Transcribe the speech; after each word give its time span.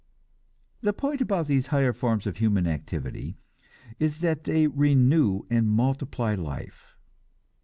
The 0.81 0.93
point 0.93 1.21
about 1.21 1.45
these 1.45 1.67
higher 1.67 1.93
forms 1.93 2.25
of 2.25 2.37
human 2.37 2.65
activity 2.65 3.37
is 3.99 4.21
that 4.21 4.45
they 4.45 4.65
renew 4.65 5.43
and 5.51 5.69
multiply 5.69 6.33
life. 6.33 6.95